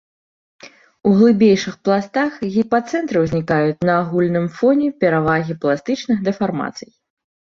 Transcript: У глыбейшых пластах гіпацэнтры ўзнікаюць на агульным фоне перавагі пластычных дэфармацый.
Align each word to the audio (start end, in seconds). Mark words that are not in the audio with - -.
У 1.07 1.09
глыбейшых 1.17 1.73
пластах 1.89 2.39
гіпацэнтры 2.55 3.17
ўзнікаюць 3.25 3.83
на 3.89 3.93
агульным 4.05 4.47
фоне 4.57 4.87
перавагі 5.05 5.53
пластычных 5.67 6.17
дэфармацый. 6.29 6.89